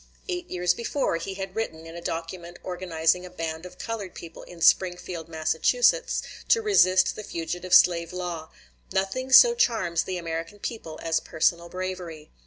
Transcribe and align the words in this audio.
Eight 0.27 0.49
years 0.49 0.73
before, 0.73 1.17
he 1.17 1.35
had 1.35 1.55
written, 1.55 1.85
in 1.85 1.95
a 1.95 2.01
document 2.01 2.57
organizing 2.63 3.23
a 3.23 3.29
band 3.29 3.67
of 3.67 3.77
colored 3.77 4.15
people 4.15 4.41
in 4.41 4.59
Springfield, 4.59 5.29
Massachusetts, 5.29 6.23
to 6.47 6.59
resist 6.59 7.15
the 7.15 7.23
fugitive 7.23 7.75
slave 7.75 8.11
law: 8.11 8.49
"Nothing 8.91 9.31
so 9.31 9.53
charms 9.53 10.05
the 10.05 10.17
American 10.17 10.57
people 10.57 10.99
as 11.03 11.19
personal 11.19 11.69
bravery. 11.69 12.31